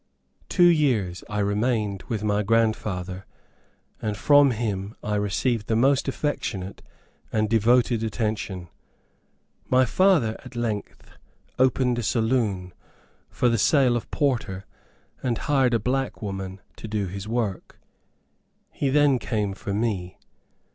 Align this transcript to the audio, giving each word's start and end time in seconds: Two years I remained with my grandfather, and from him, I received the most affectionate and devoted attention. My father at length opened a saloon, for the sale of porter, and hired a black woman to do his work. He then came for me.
Two 0.49 0.63
years 0.65 1.23
I 1.29 1.37
remained 1.37 2.01
with 2.07 2.23
my 2.23 2.41
grandfather, 2.41 3.27
and 4.01 4.17
from 4.17 4.49
him, 4.49 4.95
I 5.03 5.13
received 5.13 5.67
the 5.67 5.75
most 5.75 6.07
affectionate 6.07 6.81
and 7.31 7.47
devoted 7.47 8.01
attention. 8.03 8.69
My 9.69 9.85
father 9.85 10.37
at 10.43 10.55
length 10.55 11.11
opened 11.59 11.99
a 11.99 12.01
saloon, 12.01 12.73
for 13.29 13.47
the 13.47 13.59
sale 13.59 13.95
of 13.95 14.09
porter, 14.09 14.65
and 15.21 15.37
hired 15.37 15.75
a 15.75 15.79
black 15.79 16.19
woman 16.19 16.61
to 16.77 16.87
do 16.87 17.05
his 17.05 17.27
work. 17.27 17.79
He 18.71 18.89
then 18.89 19.19
came 19.19 19.53
for 19.53 19.71
me. 19.71 20.17